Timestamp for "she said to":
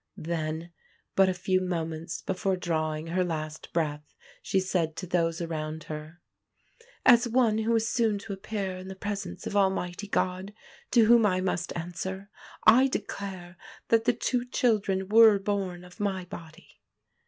4.41-5.05